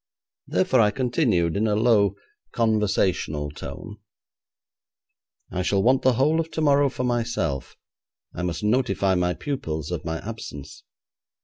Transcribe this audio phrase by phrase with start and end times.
[0.47, 2.15] Therefore I continued in a low
[2.53, 3.97] conversational tone:
[5.51, 7.77] 'I shall want the whole of tomorrow for myself:
[8.33, 10.81] I must notify my pupils of my absence.